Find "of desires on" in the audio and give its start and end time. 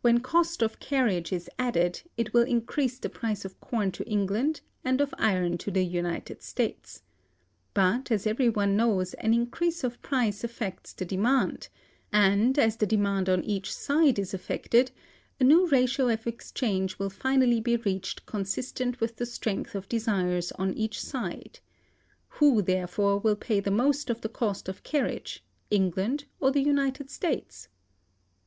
19.74-20.72